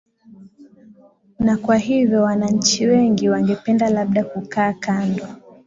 na 1.39 1.57
kwa 1.57 1.77
hivyo 1.77 2.21
wananchi 2.23 2.87
wengi 2.87 3.29
wana 3.29 3.45
wangependa 3.45 3.89
labda 3.89 4.23
kukaa 4.23 4.73
kando 4.73 5.27